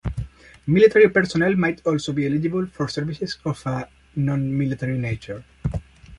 [0.65, 5.43] Military personnel might also be eligible for services of a non-military nature.